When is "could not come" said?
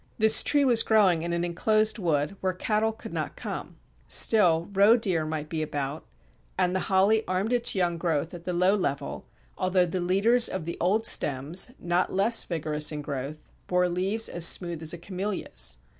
2.91-3.77